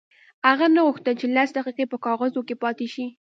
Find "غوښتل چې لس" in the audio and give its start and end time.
0.85-1.49